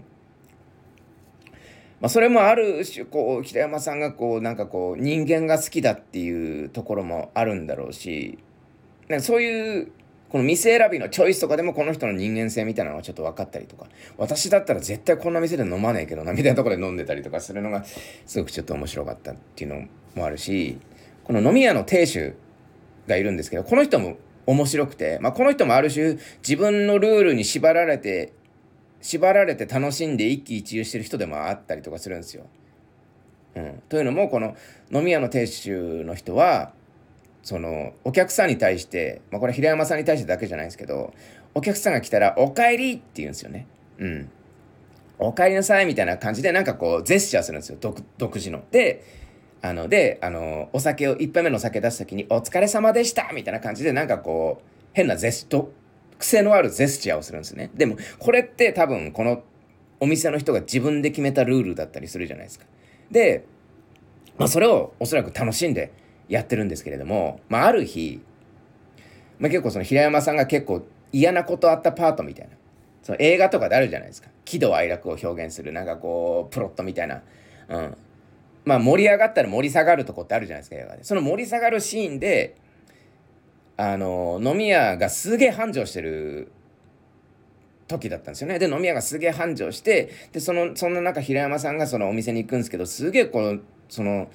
[2.01, 8.39] まあ、それもある種こう平山さんがこうなんかこう人間が好きだっていうところもあるんだろうし
[9.08, 9.91] なんかそういう
[10.31, 17.83] この店選びのチョイスとかでもこの人の人間性みたいなのがちょっと分かったりとか私だったら絶対こんな店で飲まねえけどなみたいなところで飲んでたりとかするのが
[18.25, 20.79] すごくちょっと面白かったっていうのもあるし
[21.25, 22.33] この飲み屋の亭主
[23.07, 24.15] がいるんですけどこの人も
[24.45, 28.31] 面白くて、まあ、この人もある種自分のルールに縛られて
[29.01, 32.45] 縛られて楽しんで一喜一憂してる人でもあったりとかするんですよ。
[33.55, 34.55] うん、というのもこの
[34.93, 36.71] 飲み屋の亭主の人は
[37.43, 41.13] そのお客さんに対して、まあ、これ平山さんに対してだけじゃないですけど
[41.56, 43.67] お客さんが来たら「おかえり」って言うんですよね。
[43.97, 44.30] うん。
[45.19, 48.63] おかえりなさいみたいな感じでなんかこうジェスチャーするんですよ独自の。
[48.71, 49.04] で
[49.62, 55.71] あのであのお酒を1杯目のお酒出す時に「お疲れ様でした」みたいな感じでなんかこう変なジェスト
[56.21, 57.71] 癖のあるジェスチャーをするんですね。
[57.73, 59.43] でも、これって多分この
[59.99, 62.65] お店の人が自分で決めたルールだったりするじゃないですか。
[63.10, 63.43] で、
[64.38, 65.91] まあそれをおそらく楽しんで
[66.31, 68.21] やってるんですけれども、まあある日、
[69.37, 72.53] まあ結構その平山さんが結構嫌なことあったパートみたいな、
[73.03, 74.29] その映画とかであるじゃないですか。
[74.45, 77.21] 喜怒哀楽を表現する、なんかこう、プロットみたいな。
[77.67, 77.97] うん。
[78.63, 81.03] まあ盛り上がったら盛り下がるとこってあるじゃないですか、映画で。
[81.03, 82.55] その盛り下がるシーンで、
[83.75, 86.51] あの飲み屋がすげえ繁盛してる
[87.87, 94.29] 時だったんですよねで飲み屋がすげえ繁盛してでそのそんな中平山さんがそのお店に行くんですけどすげえこうその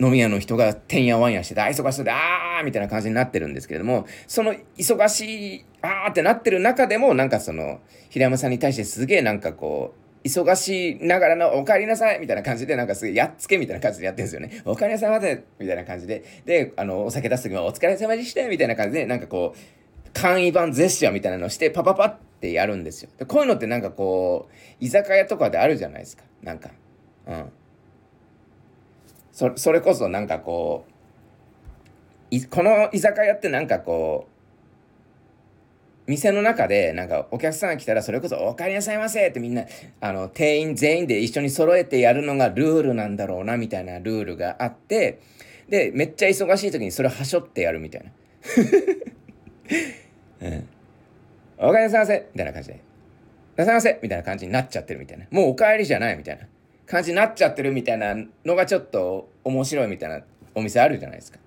[0.00, 7.80] 飲み屋の人がてんやわんやしてて、あ、忙しそうで、あーみたいな感じになってるんですけれども、その忙しい、あーってなってる中でも、なんかその、
[8.10, 14.62] 平山さんに対してすげえなんかこう、忙しいながらのお帰りなさいみたいな感じで、なんかすげえやっつけみたいな感じでやってるんですよね。
[14.64, 16.24] お帰りなさいませみたいな感じで。
[16.44, 23.10] で、あの、お酒出す時もお疲れ様でしたみたいな感じで、なんかこう、簡易版ジェスチャーみたいなのをして、パパパってやるんですよ。
[23.18, 26.24] でこういうのってなんかこう、居酒屋とかであるじゃないですか。
[26.42, 26.70] なんか。
[27.26, 27.52] うん。
[29.38, 30.84] そそれこそなんかこ
[32.32, 34.26] うこの居酒屋ってなんかこ
[36.06, 39.64] う店の中でなんかお客さんが来たらそれこそ「おかえりなさいませ」ってみんな
[40.00, 45.20] あの店員全員で一緒に揃えてやるのがルールなんだろうなみたいなルールがあって
[45.68, 48.10] でめっちゃ忙しい時にそれはしょってやるみたいな。
[50.48, 50.68] うん、
[51.58, 52.80] おかえりなさいませみたいな感じで。
[53.54, 55.26] なさいませみたいな感じになっちゃってるみたいな。
[55.30, 56.48] もうお帰りじゃないみたいな。
[56.88, 60.20] 感じになっちゃってるみたいなのがちょっと面白いみたいな
[60.54, 61.38] お店あるじゃないですか。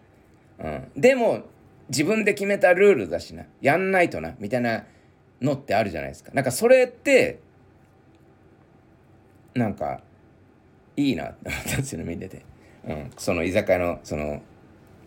[0.59, 1.41] うん、でも
[1.89, 4.85] 自分で決めたルールだしなやんないとなみたいな
[5.41, 6.31] のってあるじゃないですか。
[6.33, 7.39] なんかそれって
[9.55, 10.01] なんか
[10.95, 12.45] いいなって思ったんですよね見てて。
[12.87, 14.41] うん、その居酒屋のその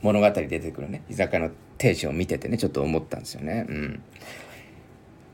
[0.03, 3.67] 物語出てくるね居酒屋の亭主を見ててねちょっと思ったんですよね。
[3.69, 4.03] うん、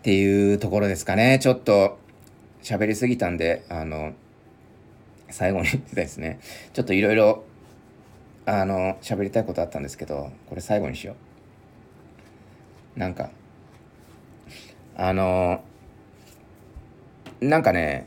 [0.00, 1.98] っていうところですかねちょっと
[2.62, 4.12] 喋りすぎたんであの
[5.30, 6.40] 最後にですね。
[6.72, 7.44] ちょっといろいろ
[8.46, 11.14] あの喋りたいことあったんですけどこれ最後にしよ
[12.96, 12.98] う。
[12.98, 13.30] なんか
[14.96, 15.62] あの
[17.40, 18.06] なんかね、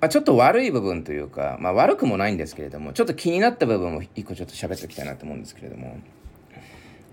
[0.00, 5.98] まあ、ちょっと悪い部分というか、まあ、悪くもないんですけれどもちょっと気になった部分も一個ちょっと喋っておきたいなと思うんですけれども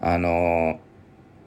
[0.02, 0.80] あの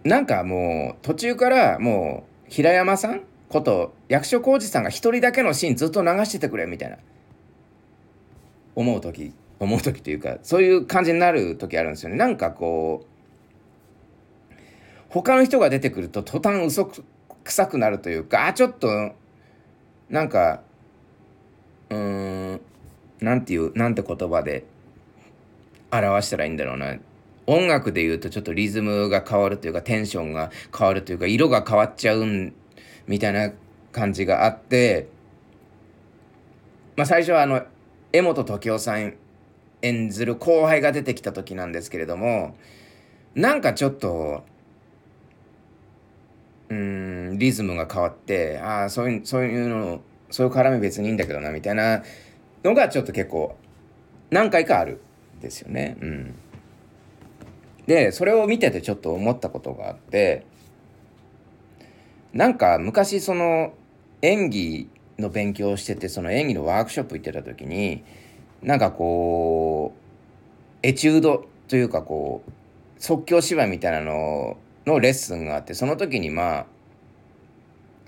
[0.05, 6.97] なんかもう途中からもう平山さんこと役所広司さんが一人だけのシーンずっと流しててくれみたいな。
[8.77, 12.17] 思う時思う時というかそういう感じになる時あるんですよね。
[12.17, 14.55] なんかこう
[15.09, 19.13] 他の人が出てくると途端嘘くさくなるというかあちょっと
[20.09, 20.63] なんか
[21.91, 22.61] うーん
[23.21, 24.65] なんていうなんて言葉で
[25.91, 26.97] 表したらいいんだろうな。
[27.47, 32.55] 音楽で言うとちょっとリズムが変わるというかテンションが変わるというか色が変わっちゃうん
[33.11, 33.51] みたいな
[33.91, 35.09] 感じがあって、
[36.97, 37.65] まあ、最初はあの
[38.13, 39.15] 江本時生さん
[39.83, 42.57] 演ずる後輩が出てきた時なんですけれども
[43.35, 44.45] なんかちょっと
[46.69, 52.05] うんリズムが変わってああそういうそういうのそういう絡み別にいいんだけどなみたいな
[52.63, 53.57] のがちょっと結構
[54.31, 55.01] 何回かある
[55.39, 55.97] んですよね。
[56.01, 56.35] うん、
[57.87, 60.47] でそれを見ててちょっと思ったことがあって
[62.33, 63.75] なんか昔その
[64.23, 64.89] 演技
[65.19, 68.05] の勉強をしててその演技のワークショップ行ってた時に
[68.63, 72.53] なんかこうエチュードというかこう
[72.99, 76.67] 即興芝居みたいなののレッスンがあってその時にまあ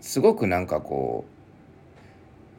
[0.00, 1.24] すごくなんかこ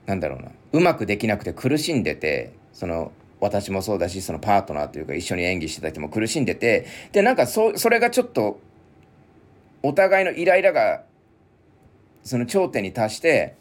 [0.05, 8.59] うなんだろうなうまくできなくて苦しんでてその私もそうだしそのパートナーというか一緒に演技してた人も苦しんでてでなんかそそれがちょっと
[9.81, 11.03] お互いのイライラが
[12.23, 13.55] その頂点に達して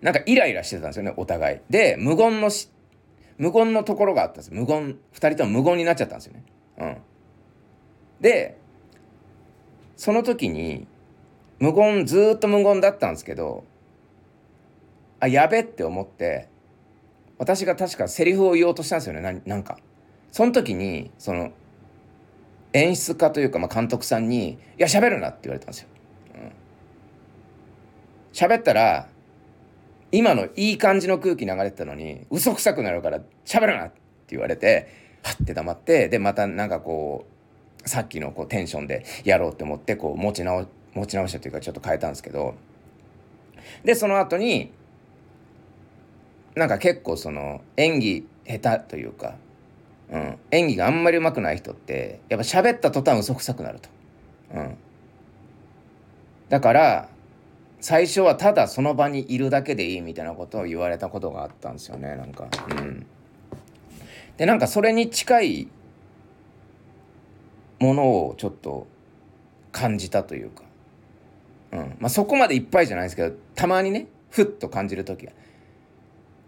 [0.00, 1.60] なんかイライラしてたんですよねお互い。
[1.70, 2.70] で無言のし
[3.38, 4.50] 無言のところがあったんです。
[4.52, 6.44] 無言2人とも無言になっちゃったんですよね。
[6.78, 6.96] うん。
[8.20, 8.58] で
[9.96, 10.86] その時に
[11.58, 13.64] 無言ずっと無言だったんですけど
[15.20, 16.48] あやべって思って
[17.38, 19.78] 私が確かセリフを言おうとしたんですよねなんか。
[20.32, 21.52] その時にその
[22.72, 25.88] 演出家というか、まあ、監督さんに「いや喋るな」って言われたんですよ。
[28.32, 29.08] 喋ったら
[30.10, 34.88] 今のいい感じの空気流れてたのに嘘くさくなるから喋るなって言われて
[35.22, 37.26] はって黙ってでまたなんかこ
[37.84, 42.54] うさっきのこうテンションでやろうって思ってこう持ち直持ち直したというかちょっと変えたんですけど
[43.84, 44.72] でその後に
[46.54, 49.36] なんか結構その演技下手というか、
[50.10, 53.88] うん、演技があんまり上手くない人ってやっぱ喋った途端嘘くさくなると。
[54.54, 54.76] うん、
[56.50, 57.08] だから
[57.82, 62.48] 最初はただその場にいるだけでいいみたいなことを言われたことがあったんですよねなんか。
[62.70, 63.04] うん。
[64.36, 65.68] でなんかそれに近い
[67.80, 68.86] ものをちょっと
[69.72, 70.62] 感じたというか。
[71.72, 71.96] うん。
[71.98, 75.32] まあそこまでいっぱいじゃないですけどたまにねふっと感じる時が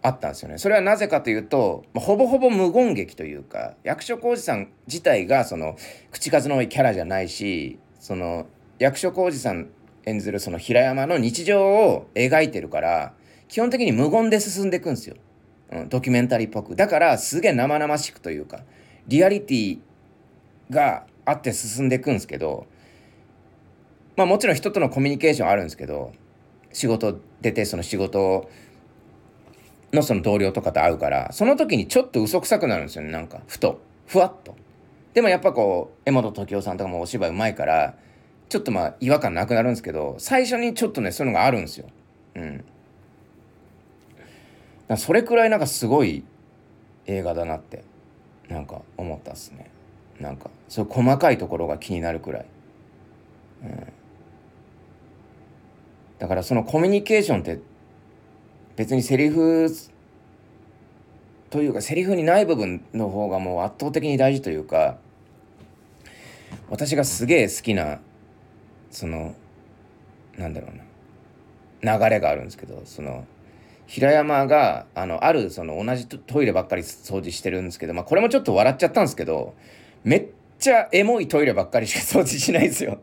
[0.03, 0.57] あったんですよね。
[0.57, 5.75] それはなぜかというと、まあ、ほぼほぼ無言劇というか役所広司さん自体がその
[6.11, 8.45] 口数の多いキャラじゃないしその
[8.79, 9.67] 役所広司さん
[10.05, 13.13] 演ずるその平山の日常を描いてるから
[13.47, 15.15] 基本的に無言で進んでいくんですよ、
[15.71, 16.75] うん、ドキュメンタリーっぽく。
[16.75, 18.61] だからすげえ生々しくというか
[19.07, 19.79] リアリティ
[20.69, 22.67] があって進んでいくんですけど
[24.15, 26.13] まあもちろん人とのコミュニケーションあるんですけど
[26.71, 28.49] 仕事出てその仕事
[29.93, 33.41] のその同僚とかと会うからその時にちょっと嘘くさくなるんですよねなんか。
[33.47, 33.79] ふと。
[34.07, 34.55] ふわっと。
[35.13, 37.95] でもやっぱこう江本時生さんとかもお芝居うまいから
[38.49, 41.87] ちょっとまあ違和感なくなるんですけど最初にちょっとねそういうのがあるんですよ。
[42.35, 42.65] うん。
[44.97, 46.23] それくらいなんかすごい
[47.07, 47.83] 映画だなって
[48.47, 49.71] なんか思ったっすね。
[50.19, 52.45] なんかそういう細かいところが気になるくらい、
[53.63, 53.87] うん、
[56.19, 57.59] だからそのコミュニケーションって
[58.75, 59.69] 別にセリフ
[61.49, 64.97] というかセリフにない部分の方がもう圧倒的に大事というか
[66.69, 67.99] 私がすげえ好きな
[68.95, 69.35] その
[70.37, 70.85] なんだろうな。
[71.97, 73.25] 流れがあるんですけどその
[73.85, 79.53] 平山があのあるその同じトイレばっかり掃除してるんですけど、まあ、これもちょっと笑っちゃったんですけど
[80.03, 80.27] めっ
[80.57, 82.99] ちゃエモいトイレばっかりしか掃除しないですよ。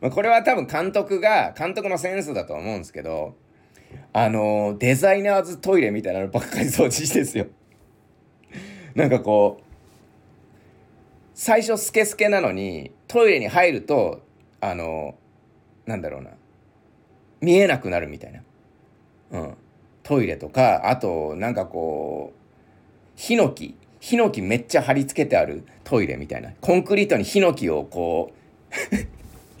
[0.00, 3.34] まこれは多分監督が監督のセンスだと思うんですけど
[4.12, 7.46] あのデザイナーズトイレみたいなのばっかり掃除してですよ。
[8.94, 9.64] なんかこう
[11.34, 14.22] 最初スケスケなのにトイレに入ると
[14.62, 15.14] あの
[15.84, 16.30] なんだろうな。
[17.42, 18.40] 見えなくなるみたいな、
[19.32, 19.54] うん、
[20.02, 23.76] トイレとかあとなんかこうヒノキ。
[24.00, 26.52] ヒノキめっちゃ貼り付けてあるトイレみたいな。
[26.62, 28.32] コンクリートにヒノキをこ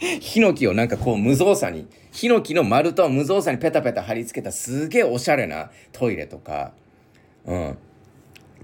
[0.00, 1.86] ヒノキをなんかこう無造作に。
[2.10, 6.72] ヒノキの丸と無造作にペタペタ貼り付けたすげえおしゃれなトイレとか、
[7.44, 7.78] うん。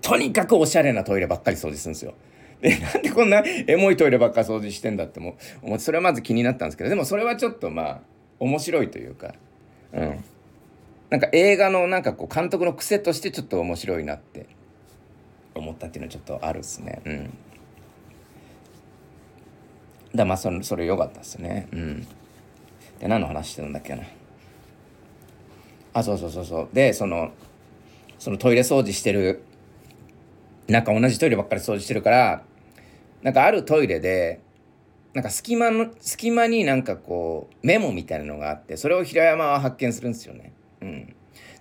[0.00, 2.14] とにかくおしゃれなトイレばっかり掃除するんですよ。
[2.60, 8.00] で、なんでこんなエモいトイレばっか掃除してんだっても思、それはまず気になったんですけど、でもそれはちょっとまあ、
[8.40, 9.34] 面白いというか、
[9.92, 10.24] うん。
[11.10, 14.46] なんか映画のなんかこう監督の癖としてちょっと面白いなって
[15.54, 17.00] 思ったっていうのはちょっとあるっすね。
[17.04, 17.38] うん。
[20.14, 21.68] だまあそれそれ良かったっすね。
[21.72, 22.06] うん。
[23.00, 24.02] で何の話してるんだっけな。
[25.94, 27.32] あそうそうそうそうでその
[28.18, 29.42] そのトイレ掃除してる
[30.68, 32.42] なんか同じトイレばっかり掃除してるから
[33.22, 34.40] なんかあるトイレで
[35.14, 40.52] なんか隙間の隙間になんかこうメモみたいなのがあってそれを平山は発見するんですよね。
[40.80, 41.06] うん、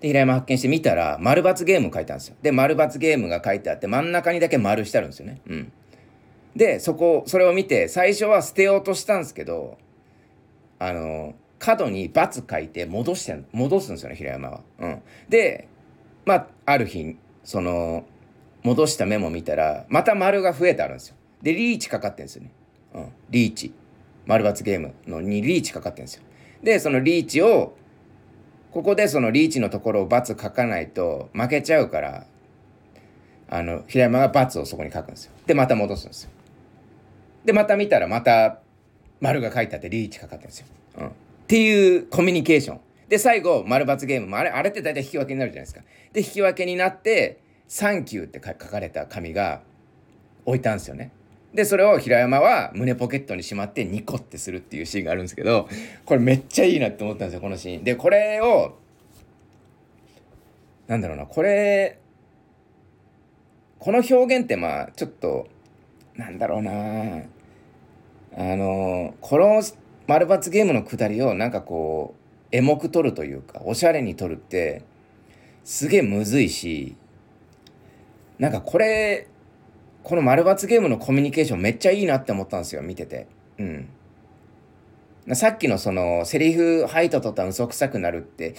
[0.02, 2.36] で平山発見して見たら丸×ゲーム書いてあるんですよ。
[2.42, 5.42] で丸×ゲームが書いてあって真ん中にだけ丸してあるんですよね。
[5.48, 5.72] うん、
[6.56, 9.78] でそこそれを見て最初は捨てようとしたんですけど
[10.80, 14.62] あの角に×書いて戻して戻すんですよね平山は。
[14.80, 15.70] うん、で
[16.26, 18.04] まあある日その
[18.68, 21.16] 戻したメモ見たらまた丸が増えてあるんですよ。
[21.42, 22.52] でリーチかかってんですよね。
[22.94, 23.74] うん、リーチ
[24.26, 26.24] 丸×ゲームのにリーチかかってんですよ。
[26.62, 27.78] でそのリーチを
[28.72, 32.26] ここでそのリーチのところを×書かないと負けちゃうから
[33.50, 35.32] あの平山が×をそこに書くんですよ。
[35.46, 36.32] でまた戻すんですよ。
[37.46, 38.60] でまた見たらまた
[39.22, 40.68] 丸が書いてあってリーチかかってんですよ。
[41.00, 41.12] うん、っ
[41.48, 42.80] ていうコミュニケーション。
[43.08, 45.82] で最後丸×ゲームもあれあれって大体引き分けになるじゃないですか。
[46.12, 49.62] で引き分けになって「サンキュー」って書かれた紙が
[50.46, 51.12] 置いたんですよね。
[51.54, 55.68] でそれを平山は胸ポケットにしまってニコってするっていうシーンがあるんですけど
[56.06, 57.84] これめっちゃいいなって思ったんですよこのシーン。
[57.84, 58.78] でこれを
[60.88, 62.00] なんだろうなこれ
[63.80, 65.48] この表現ってまあちょっと
[66.16, 69.62] なんだろうなあのこの
[70.08, 72.16] 丸抜ゲームのくだりをなんかこ
[72.52, 74.84] うエモく撮るというかおしゃれに撮るって
[75.64, 76.96] すげえむずいし
[78.40, 79.28] なんかこれ
[80.04, 83.28] この丸抜ゲームのコミュニケーションめっちゃいいなって思ったんですよ見てて。
[83.58, 83.90] うん。
[85.34, 88.56] さっきのそのセリフ「はい」と取ったら嘘くさくなるって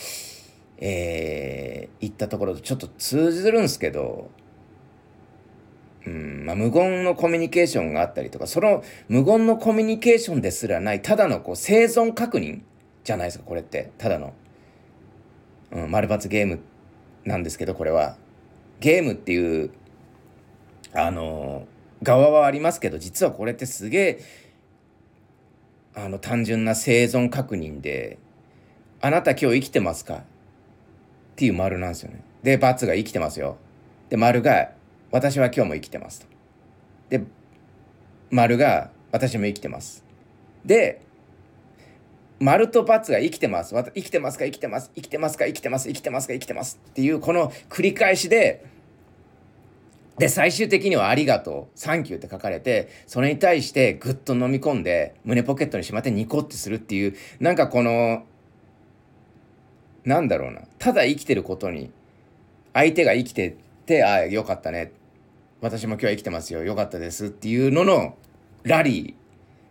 [0.77, 4.31] えー、言ったところとちょっと通ずるんですけど
[6.07, 12.61] うんまあ、無言のコミュニケーションがあったりとかその無言のコミュニケーションですらないただのこう生存確認
[13.05, 13.91] じゃないですかこれって。
[13.97, 14.35] ただの、
[15.73, 16.61] うん、丸抜ゲーム
[17.25, 18.17] なんですけどこれは。
[18.81, 19.71] ゲームっていう
[20.93, 21.67] あの
[22.03, 24.25] 側はありますけど実はこれってすげえ
[25.95, 28.19] あの単純な生存確認で
[29.01, 30.21] 「あなた今日生きてますか?」っ
[31.37, 32.23] ていう丸なんですよね。
[32.43, 33.57] で×が生きてますよ。
[34.11, 34.73] で丸が
[35.11, 36.27] 私は今日も生きてますと。
[37.09, 37.23] で、
[38.31, 40.05] 丸が私も生きてます。
[40.65, 41.01] で、
[42.41, 43.75] 丸と×が生きてます。
[43.75, 44.93] 生きてますか生きてます。
[44.95, 45.89] 生きてますか生きてます。
[45.89, 46.81] 生きてますか生きてます。
[46.91, 48.65] っていうこの繰り返しで、
[50.19, 58.25] で、最終的にはありがとう、サンキューって書かれて、それに対してぐっと飲み込んで、胸ポケットにしまってニコってするっていう、なんかこの、
[60.05, 61.91] なんだろうな、ただ生きてることに、
[62.73, 64.93] 相手が生きてて、ああ、よかったね。
[65.61, 66.65] 私も今日は生きてますよ。
[66.65, 68.17] よかったですっていうのの
[68.63, 69.15] ラリー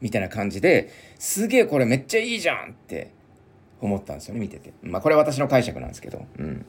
[0.01, 0.89] みたいな感じで
[1.19, 3.11] すげえこれめっちゃいいじゃんって
[3.81, 4.73] 思ったんですよね、見てて。
[4.81, 6.25] まあこれ私の解釈なんですけど。
[6.37, 6.65] うん。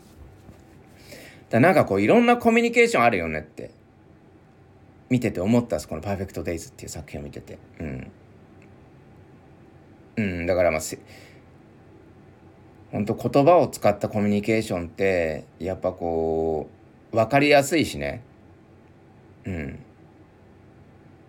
[1.50, 3.70] だなんかこういろんなコミュニケーションあるよねって
[5.08, 8.10] 見てて思ったんですこの「パーフェクト・デイズ」っていう作品を見ててうん
[10.16, 10.80] うんだからまあ
[12.90, 16.68] 本当言葉を使ったコミュニケーションってやっぱこ
[17.12, 18.22] う分かりやすいしね
[19.44, 19.78] うん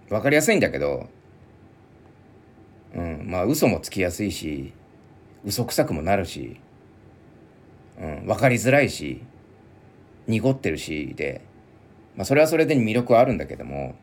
[0.10, 1.08] 分かりやすいんだけど
[2.96, 3.24] うん。
[3.26, 4.74] まあ嘘もつきやすいし
[5.46, 6.60] 嘘くさくもなるし、
[8.00, 9.22] うん、分かりづらいし
[10.28, 11.42] 濁ってるしで、
[12.16, 13.96] まあ、それはそれで魅力はあるんだけども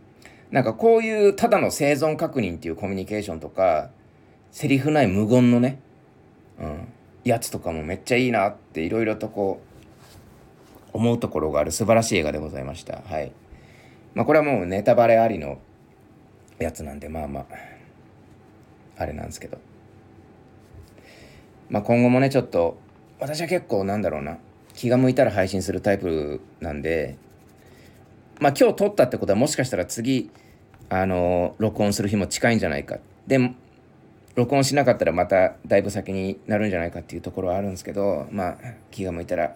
[0.50, 3.90] なんかこういうただの生存確認っていうコミュニケーションとか
[4.50, 5.80] セリフない無言のね、
[6.58, 6.88] うん、
[7.24, 9.60] やつとかもめっちゃいいなっていろいろとこ
[10.94, 13.02] う思うところがある素晴らしい映画でございました。
[13.02, 13.32] はい。
[14.14, 15.58] まあこれはもうネタバレありの
[16.58, 17.75] やつなんでまあまあ。
[18.96, 19.58] あれなんですけど。
[21.68, 22.78] まあ今後もねちょっと
[23.18, 24.38] 私は結構なんだろうな
[24.74, 27.16] 気が向いたら配信するタイプなんで
[28.40, 30.30] まあ今日撮ったってことはもしかしたら次
[30.88, 32.98] あの録音する日も近いんじゃないか。
[33.26, 33.52] で
[34.36, 38.56] 録音しなかったらまただいぶ先になるんじゃないかっていうところはあるんですけどまあ
[38.90, 39.54] 気が向いたら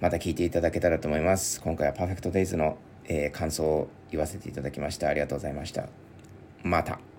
[0.00, 1.60] また聞いていただけたらと思います。
[1.60, 5.08] 今回はパーフェクトデイズの、えー、感想を言わせていただきました。
[5.08, 5.88] ありがとうございました。
[6.62, 7.13] また。